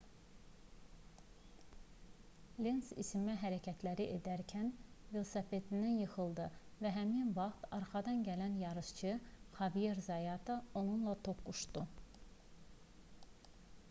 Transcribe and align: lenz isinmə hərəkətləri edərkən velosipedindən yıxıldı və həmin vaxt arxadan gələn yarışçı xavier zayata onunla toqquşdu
lenz 2.67 2.89
isinmə 3.03 3.35
hərəkətləri 3.41 4.07
edərkən 4.13 4.71
velosipedindən 5.11 6.01
yıxıldı 6.05 6.47
və 6.85 6.93
həmin 6.97 7.29
vaxt 7.37 7.69
arxadan 7.79 8.25
gələn 8.31 8.57
yarışçı 8.65 9.13
xavier 9.59 10.03
zayata 10.11 10.59
onunla 10.85 11.17
toqquşdu 11.31 11.85